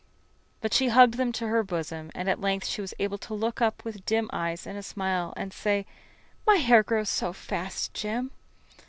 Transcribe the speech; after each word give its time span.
But 0.61 0.73
she 0.73 0.87
hugged 0.87 1.13
them 1.17 1.31
to 1.33 1.45
her 1.49 1.61
bosom, 1.61 2.09
and 2.15 2.27
at 2.27 2.41
length 2.41 2.65
she 2.65 2.81
was 2.81 2.95
able 2.97 3.19
to 3.19 3.35
look 3.35 3.61
up 3.61 3.85
with 3.85 4.03
dim 4.03 4.31
eyes 4.33 4.65
and 4.65 4.75
a 4.75 4.81
smile 4.81 5.31
and 5.37 5.53
say: 5.53 5.85
"My 6.47 6.55
hair 6.55 6.81
grows 6.81 7.07
so 7.11 7.33
fast, 7.33 7.93
Jim!" 7.93 8.31